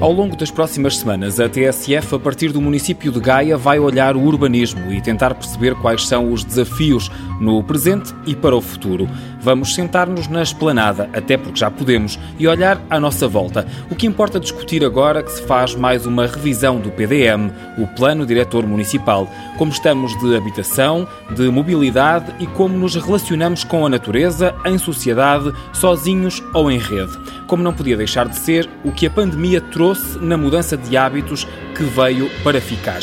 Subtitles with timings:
[0.00, 4.16] Ao longo das próximas semanas, a TSF, a partir do município de Gaia, vai olhar
[4.16, 9.06] o urbanismo e tentar perceber quais são os desafios no presente e para o futuro.
[9.42, 13.66] Vamos sentar-nos na esplanada, até porque já podemos, e olhar à nossa volta.
[13.90, 17.86] O que importa discutir agora é que se faz mais uma revisão do PDM, o
[17.86, 19.26] Plano Diretor Municipal,
[19.56, 25.52] como estamos de habitação, de mobilidade e como nos relacionamos com a natureza, em sociedade,
[25.72, 27.18] sozinhos ou em rede.
[27.46, 31.46] Como não podia deixar de ser, o que a pandemia trouxe na mudança de hábitos
[31.74, 33.00] que veio para ficar.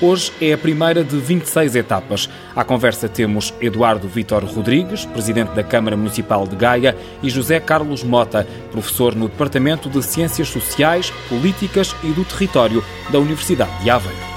[0.00, 2.28] Hoje é a primeira de 26 etapas.
[2.54, 8.04] À conversa temos Eduardo Vitor Rodrigues, presidente da Câmara Municipal de Gaia, e José Carlos
[8.04, 14.35] Mota, professor no Departamento de Ciências Sociais, Políticas e do Território da Universidade de Aveiro.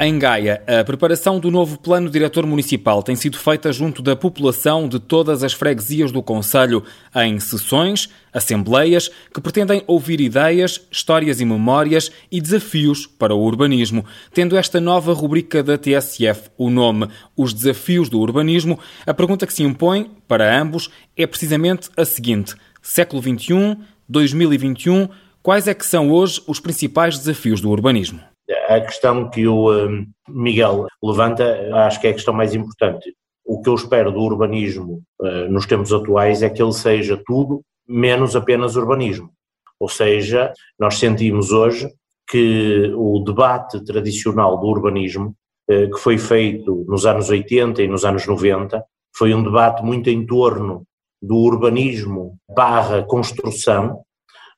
[0.00, 4.88] Em Gaia, a preparação do novo plano diretor municipal tem sido feita junto da população
[4.88, 6.82] de todas as freguesias do Conselho,
[7.14, 14.04] em sessões, assembleias, que pretendem ouvir ideias, histórias e memórias e desafios para o urbanismo.
[14.32, 19.52] Tendo esta nova rubrica da TSF o nome Os Desafios do Urbanismo, a pergunta que
[19.52, 23.76] se impõe, para ambos, é precisamente a seguinte: século XXI,
[24.08, 25.08] 2021,
[25.42, 28.31] quais é que são hoje os principais desafios do urbanismo?
[28.68, 33.14] A questão que o hum, Miguel levanta, acho que é a questão mais importante.
[33.44, 37.62] O que eu espero do urbanismo uh, nos tempos atuais é que ele seja tudo
[37.88, 39.30] menos apenas urbanismo.
[39.78, 41.88] Ou seja, nós sentimos hoje
[42.28, 45.34] que o debate tradicional do urbanismo,
[45.70, 48.82] uh, que foi feito nos anos 80 e nos anos 90,
[49.14, 50.84] foi um debate muito em torno
[51.20, 54.02] do urbanismo barra construção,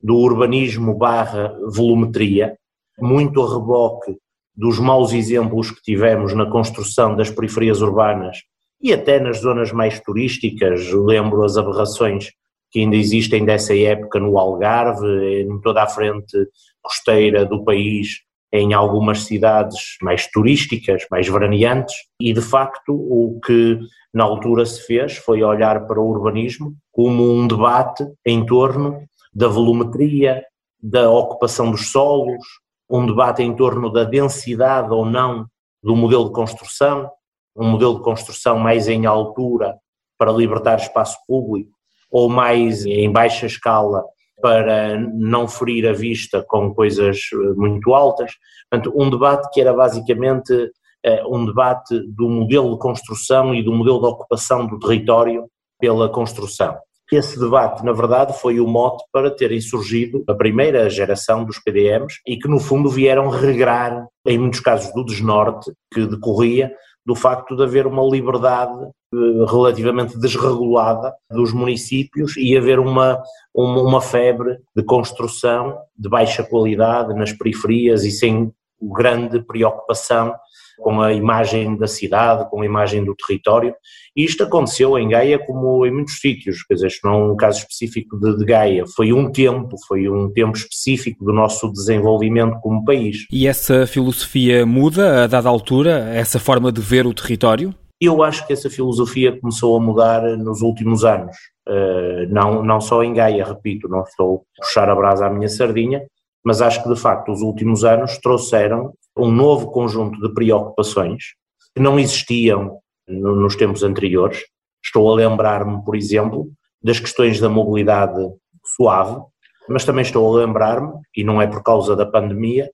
[0.01, 2.57] do urbanismo barra volumetria,
[3.01, 4.17] muito a reboque
[4.57, 8.39] dos maus exemplos que tivemos na construção das periferias urbanas
[8.81, 12.31] e até nas zonas mais turísticas, lembro as aberrações
[12.71, 16.37] que ainda existem dessa época no Algarve, em toda a frente
[16.83, 23.79] costeira do país, em algumas cidades mais turísticas, mais veraneantes, e de facto o que
[24.13, 29.03] na altura se fez foi olhar para o urbanismo como um debate em torno
[29.35, 30.45] da volumetria,
[30.81, 32.45] da ocupação dos solos,
[32.89, 35.47] um debate em torno da densidade ou não
[35.83, 37.11] do modelo de construção,
[37.57, 39.77] um modelo de construção mais em altura
[40.19, 41.71] para libertar espaço público
[42.11, 44.05] ou mais em baixa escala
[44.41, 48.33] para não ferir a vista com coisas eh, muito altas.
[48.71, 53.73] Portanto, um debate que era basicamente uh, um debate do modelo de construção e do
[53.73, 56.77] modelo de ocupação do território pela construção.
[57.17, 62.21] Esse debate, na verdade, foi o mote para terem surgido a primeira geração dos PDMs
[62.27, 66.73] e que, no fundo, vieram regrar, em muitos casos, do desnorte que decorria
[67.07, 68.83] do facto de haver uma liberdade
[69.15, 73.23] eh, relativamente desregulada dos municípios e haver uma,
[73.55, 80.35] uma, uma febre de construção de baixa qualidade nas periferias e sem grande preocupação
[80.79, 83.75] com a imagem da cidade, com a imagem do território.
[84.17, 87.37] E isto aconteceu em Gaia como em muitos sítios, quer dizer, isto não é um
[87.37, 92.59] caso específico de, de, Gaia, foi um tempo, foi um tempo específico do nosso desenvolvimento
[92.61, 93.27] como país.
[93.33, 97.75] E essa filosofia muda a dada altura, essa forma de ver o território?
[98.01, 101.37] Eu acho que essa filosofia começou a mudar nos últimos anos,
[101.69, 105.49] uh, não, não só em Gaia, repito, não estou a puxar a brasa à minha
[105.49, 106.03] sardinha,
[106.45, 111.35] mas acho que de facto os últimos anos trouxeram um novo conjunto de preocupações
[111.75, 114.43] que não existiam nos tempos anteriores.
[114.85, 116.51] Estou a lembrar-me, por exemplo,
[116.83, 118.21] das questões da mobilidade
[118.65, 119.21] suave,
[119.69, 122.71] mas também estou a lembrar-me, e não é por causa da pandemia,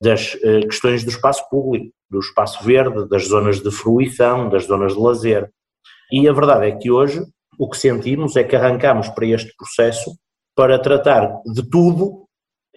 [0.00, 4.92] das eh, questões do espaço público, do espaço verde, das zonas de fruição, das zonas
[4.92, 5.50] de lazer.
[6.12, 7.24] E a verdade é que hoje
[7.58, 10.14] o que sentimos é que arrancamos para este processo
[10.54, 12.23] para tratar de tudo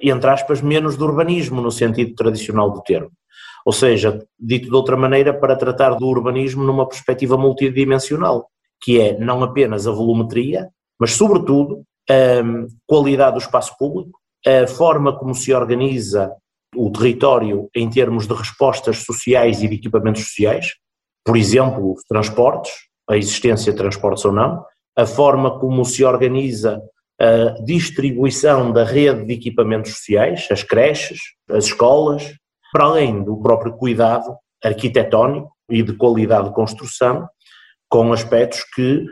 [0.02, 3.12] entre aspas, menos do urbanismo no sentido tradicional do termo.
[3.66, 8.48] Ou seja, dito de outra maneira, para tratar do urbanismo numa perspectiva multidimensional,
[8.82, 14.66] que é não apenas a volumetria, mas sobretudo a hum, qualidade do espaço público, a
[14.68, 16.32] forma como se organiza
[16.76, 20.74] o território em termos de respostas sociais e de equipamentos sociais,
[21.26, 22.72] por exemplo, transportes,
[23.10, 24.64] a existência de transportes ou não,
[24.98, 26.82] a forma como se organiza
[27.20, 31.20] a distribuição da rede de equipamentos sociais, as creches,
[31.50, 32.34] as escolas,
[32.72, 37.28] para além do próprio cuidado arquitetónico e de qualidade de construção,
[37.90, 39.06] com aspectos que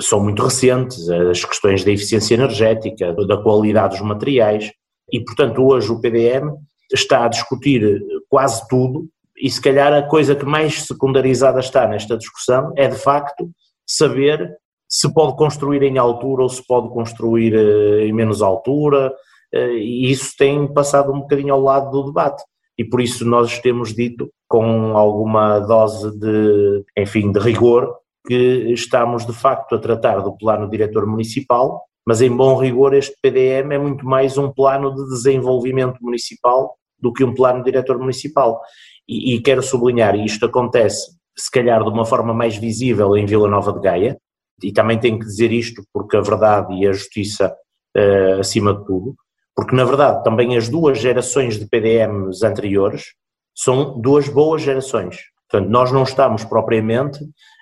[0.00, 4.70] são muito recentes, as questões da eficiência energética, da qualidade dos materiais,
[5.10, 6.52] e portanto hoje o PDM
[6.92, 9.08] está a discutir quase tudo,
[9.40, 13.50] e se calhar a coisa que mais secundarizada está nesta discussão é de facto
[13.86, 14.52] saber
[14.88, 19.12] se pode construir em altura ou se pode construir uh, em menos altura,
[19.54, 22.42] uh, e isso tem passado um bocadinho ao lado do debate.
[22.78, 27.92] E por isso nós temos dito, com alguma dose de, enfim, de rigor,
[28.26, 33.14] que estamos de facto a tratar do plano diretor municipal, mas em bom rigor este
[33.20, 38.60] PDM é muito mais um plano de desenvolvimento municipal do que um plano diretor municipal.
[39.08, 43.24] E, e quero sublinhar, e isto acontece se calhar de uma forma mais visível em
[43.24, 44.18] Vila Nova de Gaia,
[44.62, 47.54] e também tenho que dizer isto porque a verdade e a justiça
[47.96, 49.14] uh, acima de tudo,
[49.54, 53.14] porque na verdade também as duas gerações de PDMs anteriores
[53.54, 55.16] são duas boas gerações.
[55.50, 57.18] Portanto, nós não estamos propriamente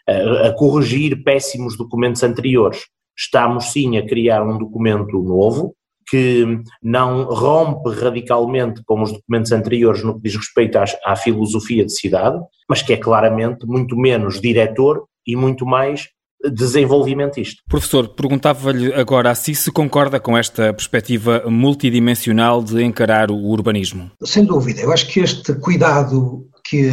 [0.09, 5.75] a, a corrigir péssimos documentos anteriores, estamos sim a criar um documento novo
[6.09, 11.93] que não rompe radicalmente com os documentos anteriores no que diz respeito à filosofia de
[11.93, 12.39] cidade,
[12.69, 16.09] mas que é claramente muito menos diretor e muito mais
[16.53, 17.63] desenvolvimentista.
[17.69, 24.11] Professor, perguntava-lhe agora a si se concorda com esta perspectiva multidimensional de encarar o urbanismo.
[24.25, 26.91] Sem dúvida, eu acho que este cuidado que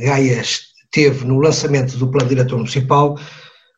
[0.00, 0.42] Gaia
[0.90, 3.18] teve no lançamento do Plano Diretor Municipal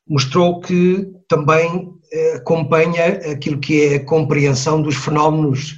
[0.08, 5.76] mostrou que também eh, acompanha aquilo que é a compreensão dos fenómenos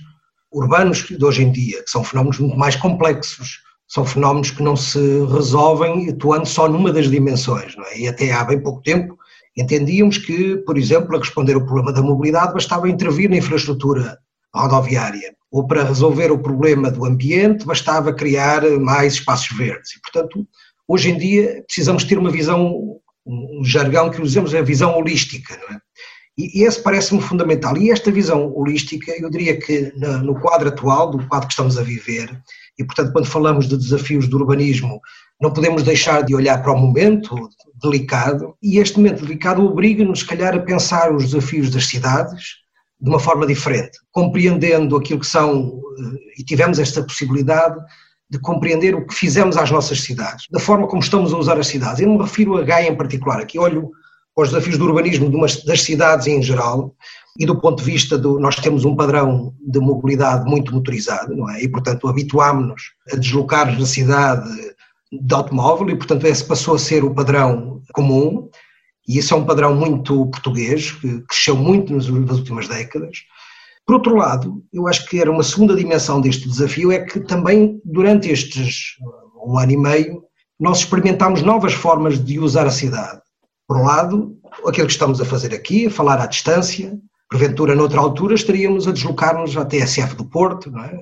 [0.53, 3.59] urbanos de hoje em dia, que são fenómenos muito mais complexos,
[3.89, 7.99] são fenómenos que não se resolvem atuando só numa das dimensões, é?
[8.01, 9.17] E até há bem pouco tempo
[9.57, 14.19] entendíamos que, por exemplo, a responder ao problema da mobilidade bastava intervir na infraestrutura
[14.55, 19.93] rodoviária, ou para resolver o problema do ambiente bastava criar mais espaços verdes.
[19.97, 20.47] E, portanto,
[20.87, 25.57] hoje em dia precisamos ter uma visão, um jargão que usamos é a visão holística,
[25.57, 25.81] não é?
[26.37, 27.77] E, e esse parece-me fundamental.
[27.77, 31.83] E esta visão holística, eu diria que no quadro atual, do quadro que estamos a
[31.83, 32.31] viver,
[32.79, 34.99] e portanto, quando falamos de desafios do urbanismo,
[35.43, 37.35] não podemos deixar de olhar para o momento
[37.83, 42.63] delicado, e este momento delicado obriga-nos, se calhar, a pensar os desafios das cidades
[43.01, 47.77] de uma forma diferente, compreendendo aquilo que são, eh, e tivemos esta possibilidade
[48.31, 51.67] de compreender o que fizemos às nossas cidades, da forma como estamos a usar as
[51.67, 52.01] cidades.
[52.01, 53.91] Eu não me refiro a Gaia em particular, aqui olho
[54.37, 56.95] aos desafios do urbanismo de das cidades em geral,
[57.37, 58.39] e do ponto de vista do.
[58.39, 61.63] Nós temos um padrão de mobilidade muito motorizado, não é?
[61.63, 64.49] E, portanto, habituámos-nos a deslocar na cidade
[65.13, 68.49] de automóvel, e, portanto, esse passou a ser o padrão comum,
[69.07, 73.19] e isso é um padrão muito português, que cresceu muito nas, últimas décadas.
[73.85, 77.81] Por outro lado, eu acho que era uma segunda dimensão deste desafio, é que também
[77.85, 78.97] durante estes
[79.45, 80.23] um ano e meio,
[80.59, 83.21] nós experimentámos novas formas de usar a cidade
[83.67, 84.37] por um lado,
[84.67, 86.97] aquilo que estamos a fazer aqui, a falar à distância,
[87.31, 91.01] porventura noutra altura estaríamos a deslocar-nos à TSF do Porto, não é?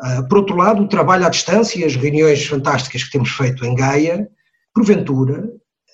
[0.00, 3.64] Ah, por outro lado, o trabalho à distância e as reuniões fantásticas que temos feito
[3.64, 4.28] em Gaia,
[4.74, 5.48] porventura,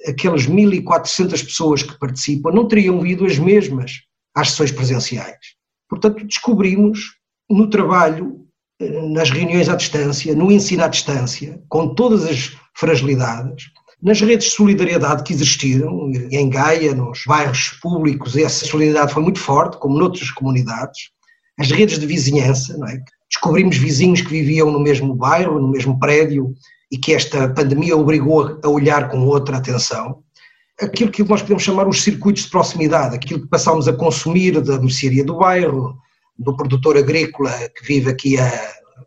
[0.06, 4.02] aquelas 1.400 pessoas que participam não teriam ido as mesmas
[4.34, 5.56] às sessões presenciais.
[5.88, 7.16] Portanto, descobrimos
[7.50, 8.46] no trabalho,
[8.80, 13.64] eh, nas reuniões à distância, no ensino à distância, com todas as fragilidades,
[14.02, 19.40] nas redes de solidariedade que existiram, em Gaia, nos bairros públicos, essa solidariedade foi muito
[19.40, 21.10] forte, como noutras comunidades.
[21.58, 23.00] As redes de vizinhança, não é?
[23.36, 26.54] Descobrimos vizinhos que viviam no mesmo bairro, no mesmo prédio,
[26.90, 30.22] e que esta pandemia obrigou a olhar com outra atenção.
[30.80, 34.80] Aquilo que nós podemos chamar os circuitos de proximidade, aquilo que passámos a consumir da
[34.80, 35.96] mercearia do bairro,
[36.38, 38.48] do produtor agrícola que vive aqui a,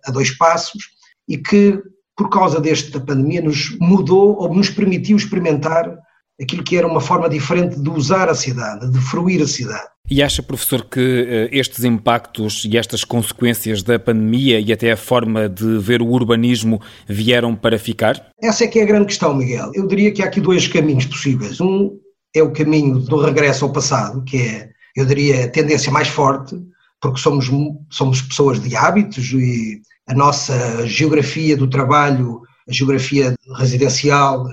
[0.06, 0.84] a dois passos,
[1.27, 1.82] e que
[2.20, 5.98] por causa desta pandemia, nos mudou ou nos permitiu experimentar
[6.41, 9.88] aquilo que era uma forma diferente de usar a cidade, de fruir a cidade.
[10.10, 14.98] E acha, professor, que uh, estes impactos e estas consequências da pandemia e até a
[14.98, 18.31] forma de ver o urbanismo vieram para ficar?
[18.41, 19.72] Essa é que é a grande questão, Miguel.
[19.75, 21.62] Eu diria que há aqui dois caminhos possíveis.
[21.62, 21.91] Um
[22.36, 26.55] é o caminho do regresso ao passado, que é, eu diria, a tendência mais forte,
[27.00, 27.50] porque somos,
[27.91, 34.48] somos pessoas de hábitos e a nossa geografia do trabalho, a geografia residencial,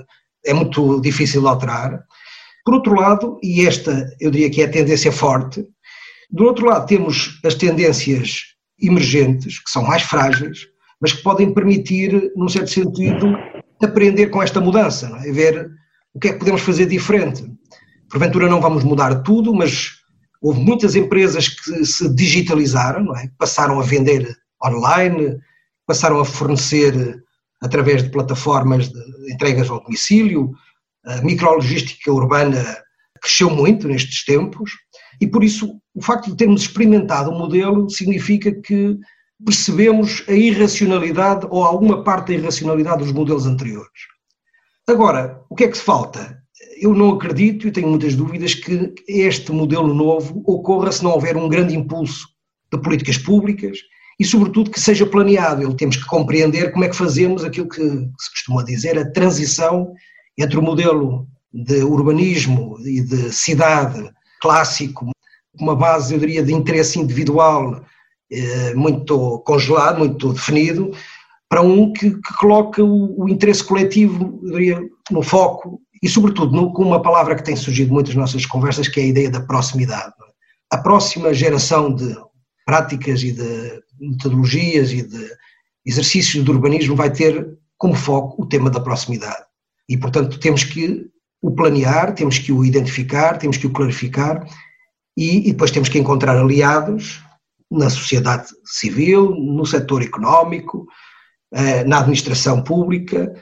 [0.47, 1.99] é muito difícil de alterar.
[2.65, 5.65] Por outro lado, e esta eu diria que é a tendência forte,
[6.29, 8.41] do outro lado temos as tendências
[8.79, 10.67] emergentes, que são mais frágeis,
[11.01, 13.35] mas que podem permitir, num certo sentido,
[13.81, 15.31] aprender com esta mudança, é?
[15.31, 15.69] ver
[16.13, 17.45] o que é que podemos fazer diferente.
[18.09, 19.91] Porventura não vamos mudar tudo, mas
[20.41, 23.29] houve muitas empresas que se digitalizaram, é?
[23.37, 25.37] passaram a vender online,
[25.85, 27.23] passaram a fornecer
[27.61, 30.51] através de plataformas de entregas ao domicílio,
[31.05, 32.63] a micrologística urbana
[33.21, 34.71] cresceu muito nestes tempos
[35.19, 38.97] e por isso o facto de termos experimentado o modelo significa que
[39.43, 44.01] percebemos a irracionalidade ou alguma parte da irracionalidade dos modelos anteriores.
[44.87, 46.37] Agora, o que é que se falta?
[46.79, 51.35] eu não acredito e tenho muitas dúvidas que este modelo novo ocorra se não houver
[51.35, 52.27] um grande impulso
[52.71, 53.79] de políticas públicas
[54.19, 55.75] e, sobretudo, que seja planeado.
[55.75, 59.93] Temos que compreender como é que fazemos aquilo que se costuma dizer, a transição
[60.37, 64.09] entre o modelo de urbanismo e de cidade
[64.41, 65.09] clássico,
[65.59, 67.83] uma base, eu diria, de interesse individual
[68.31, 70.91] eh, muito congelado, muito definido,
[71.49, 76.71] para um que, que coloca o, o, interesse coletivo, eu diria, no foco e, sobretudo,
[76.73, 79.41] com uma palavra que tem surgido muito nas nossas conversas, que é a ideia da
[79.41, 80.13] proximidade.
[80.71, 82.15] A próxima geração de
[82.65, 85.29] práticas e de metodologias e de
[85.85, 89.45] exercícios de urbanismo vai ter como foco o tema da proximidade.
[89.87, 91.05] E, portanto, temos que
[91.41, 94.45] o planear, temos que o identificar, temos que o clarificar
[95.15, 97.23] e, e depois temos que encontrar aliados
[97.69, 100.87] na sociedade civil, no setor económico,
[101.53, 103.33] eh, na administração pública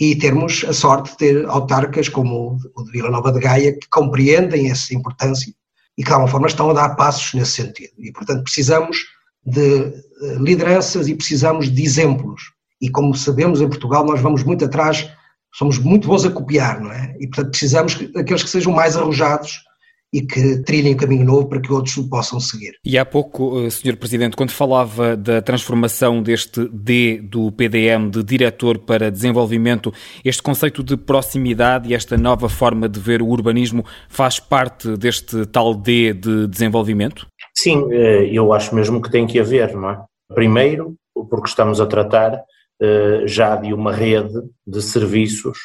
[0.00, 3.88] e termos a sorte de ter autarcas como o de Vila Nova de Gaia que
[3.88, 5.52] compreendem essa importância
[5.96, 7.92] e que de alguma forma estão a dar passos nesse sentido.
[7.98, 8.98] E, portanto, precisamos
[9.44, 9.84] de
[10.22, 12.52] eh, lideranças e precisamos de exemplos.
[12.80, 15.10] E como sabemos, em Portugal nós vamos muito atrás,
[15.54, 17.16] somos muito bons a copiar, não é?
[17.20, 19.62] E portanto precisamos daqueles que sejam mais arrojados
[20.12, 22.72] e que trilhem o caminho novo para que outros o possam seguir.
[22.84, 23.96] E há pouco, eh, Sr.
[23.96, 29.92] Presidente, quando falava da transformação deste D do PDM de diretor para desenvolvimento,
[30.22, 35.46] este conceito de proximidade e esta nova forma de ver o urbanismo faz parte deste
[35.46, 37.26] tal D de desenvolvimento?
[37.54, 39.98] Sim, eh, eu acho mesmo que tem que haver, não é?
[40.34, 40.94] Primeiro,
[41.30, 42.42] porque estamos a tratar
[42.82, 45.58] eh, já de uma rede de serviços,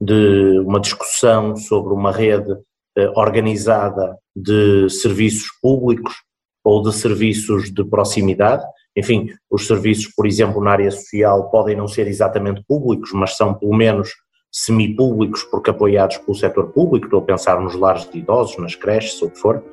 [0.00, 2.52] de uma discussão sobre uma rede
[3.16, 6.14] organizada de serviços públicos
[6.64, 8.64] ou de serviços de proximidade.
[8.96, 13.54] Enfim, os serviços, por exemplo, na área social podem não ser exatamente públicos, mas são
[13.54, 14.10] pelo menos
[14.52, 19.20] semipúblicos porque apoiados pelo setor público, estou a pensar nos lares de idosos, nas creches,
[19.22, 19.64] ou o que for.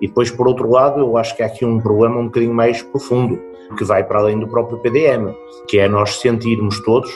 [0.00, 2.82] E depois, por outro lado, eu acho que há aqui um problema um bocadinho mais
[2.82, 3.38] profundo,
[3.76, 5.34] que vai para além do próprio PDM,
[5.68, 7.10] que é nós sentirmos todos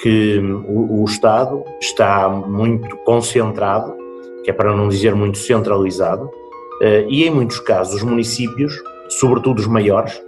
[0.00, 3.94] que o, o Estado está muito concentrado,
[4.42, 6.30] que é para não dizer muito centralizado,
[6.80, 8.74] eh, e em muitos casos os municípios,
[9.08, 10.20] sobretudo os maiores,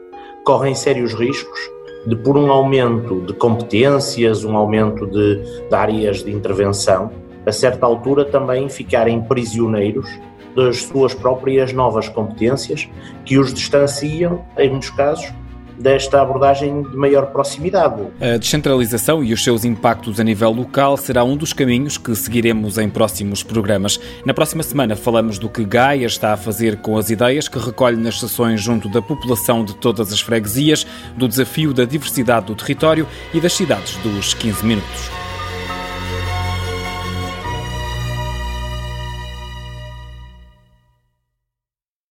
[0.44, 1.58] correm sérios riscos
[2.06, 7.10] de por um aumento de competências, um aumento de, de áreas de intervenção,
[7.46, 10.08] a certa altura também ficarem prisioneiros
[10.54, 12.88] das suas próprias novas competências
[13.24, 15.32] que os distanciam, em muitos casos,
[15.78, 18.02] desta abordagem de maior proximidade.
[18.20, 22.78] A descentralização e os seus impactos a nível local será um dos caminhos que seguiremos
[22.78, 24.00] em próximos programas.
[24.24, 27.96] Na próxima semana falamos do que Gaia está a fazer com as ideias que recolhe
[27.96, 33.06] nas sessões junto da população de todas as freguesias, do desafio da diversidade do território
[33.32, 35.23] e das cidades dos 15 minutos.